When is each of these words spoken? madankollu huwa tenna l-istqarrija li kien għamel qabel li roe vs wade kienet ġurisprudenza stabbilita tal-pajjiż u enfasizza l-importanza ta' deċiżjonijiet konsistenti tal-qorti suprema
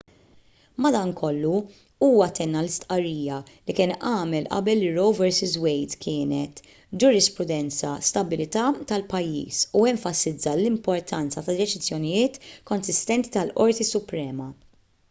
madankollu 0.83 1.51
huwa 2.05 2.29
tenna 2.39 2.61
l-istqarrija 2.63 3.35
li 3.67 3.75
kien 3.79 3.93
għamel 4.11 4.47
qabel 4.55 4.81
li 4.85 4.89
roe 4.95 5.11
vs 5.19 5.53
wade 5.67 5.99
kienet 6.07 6.63
ġurisprudenza 7.05 7.93
stabbilita 8.09 8.65
tal-pajjiż 8.93 9.61
u 9.83 9.87
enfasizza 9.93 10.57
l-importanza 10.57 11.45
ta' 11.49 11.59
deċiżjonijiet 11.63 12.41
konsistenti 12.73 13.35
tal-qorti 13.39 13.91
suprema 13.95 14.49